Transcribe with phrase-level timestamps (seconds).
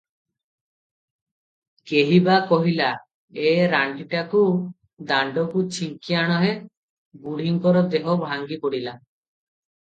[1.91, 2.87] କେହି ବା କହିଲା
[3.49, 4.41] "ଏ ରାଣ୍ଡିଟାକୁ
[5.13, 6.51] ଦାଣ୍ଡକୁ ଝିଙ୍କି ଆଣ ହେ?"
[7.27, 8.97] ବୁଢ଼ୀଙ୍କର ଦେହ ଭାଙ୍ଗିପଡ଼ିଲା।